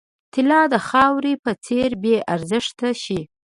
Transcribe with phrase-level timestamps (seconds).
[0.33, 3.21] طلا د خاورې په څېر بې ارزښته شي.